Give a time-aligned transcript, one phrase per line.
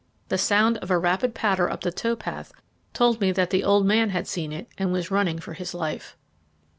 [0.29, 2.51] The sound of a rapid patter up the tow path
[2.91, 6.17] told me that the old man had seen it and was running for his life.